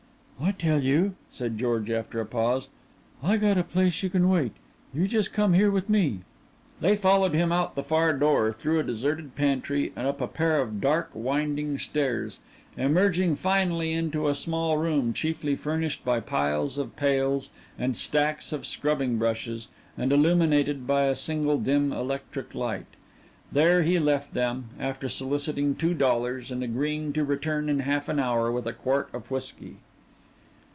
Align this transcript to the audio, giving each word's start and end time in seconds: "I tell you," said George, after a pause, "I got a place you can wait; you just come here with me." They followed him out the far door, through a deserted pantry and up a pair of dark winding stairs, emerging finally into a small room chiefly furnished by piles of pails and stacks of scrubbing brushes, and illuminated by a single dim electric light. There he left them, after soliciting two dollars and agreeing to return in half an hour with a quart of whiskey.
"I 0.43 0.53
tell 0.53 0.81
you," 0.81 1.13
said 1.31 1.59
George, 1.59 1.91
after 1.91 2.19
a 2.19 2.25
pause, 2.25 2.67
"I 3.21 3.37
got 3.37 3.59
a 3.59 3.63
place 3.63 4.01
you 4.01 4.09
can 4.09 4.27
wait; 4.27 4.53
you 4.91 5.07
just 5.07 5.33
come 5.33 5.53
here 5.53 5.69
with 5.69 5.87
me." 5.87 6.21
They 6.79 6.95
followed 6.95 7.35
him 7.35 7.51
out 7.51 7.75
the 7.75 7.83
far 7.83 8.11
door, 8.13 8.51
through 8.51 8.79
a 8.79 8.83
deserted 8.83 9.35
pantry 9.35 9.93
and 9.95 10.07
up 10.07 10.19
a 10.19 10.25
pair 10.27 10.59
of 10.59 10.81
dark 10.81 11.11
winding 11.13 11.77
stairs, 11.77 12.39
emerging 12.75 13.35
finally 13.35 13.93
into 13.93 14.27
a 14.27 14.33
small 14.33 14.77
room 14.79 15.13
chiefly 15.13 15.55
furnished 15.55 16.03
by 16.03 16.19
piles 16.19 16.79
of 16.79 16.95
pails 16.95 17.51
and 17.77 17.95
stacks 17.95 18.51
of 18.51 18.65
scrubbing 18.65 19.19
brushes, 19.19 19.67
and 19.95 20.11
illuminated 20.11 20.87
by 20.87 21.03
a 21.03 21.15
single 21.15 21.59
dim 21.59 21.93
electric 21.93 22.55
light. 22.55 22.87
There 23.51 23.83
he 23.83 23.99
left 23.99 24.33
them, 24.33 24.69
after 24.79 25.07
soliciting 25.07 25.75
two 25.75 25.93
dollars 25.93 26.49
and 26.49 26.63
agreeing 26.63 27.13
to 27.13 27.23
return 27.23 27.69
in 27.69 27.81
half 27.81 28.09
an 28.09 28.17
hour 28.19 28.51
with 28.51 28.65
a 28.65 28.73
quart 28.73 29.07
of 29.13 29.29
whiskey. 29.29 29.77